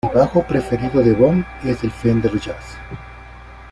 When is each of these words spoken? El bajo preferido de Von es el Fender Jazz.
El 0.03 0.15
bajo 0.17 0.41
preferido 0.41 1.03
de 1.03 1.13
Von 1.13 1.45
es 1.63 1.83
el 1.83 1.91
Fender 1.91 2.31
Jazz. 2.39 2.75